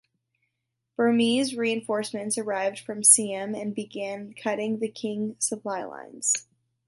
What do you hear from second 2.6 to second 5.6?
from Siam and began cutting the Qing